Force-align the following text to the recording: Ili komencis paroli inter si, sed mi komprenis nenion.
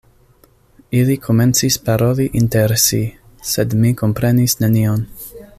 Ili 0.99 1.17
komencis 1.25 1.77
paroli 1.89 2.27
inter 2.41 2.75
si, 2.87 3.01
sed 3.53 3.79
mi 3.85 3.95
komprenis 4.03 4.61
nenion. 4.65 5.07